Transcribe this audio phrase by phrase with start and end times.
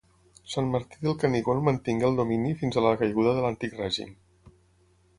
[0.53, 4.21] Sant Martí del Canigó en mantingué el domini fins a la caiguda de l'Antic Règim.